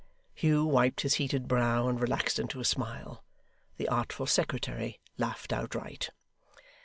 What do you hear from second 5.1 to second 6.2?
laughed outright.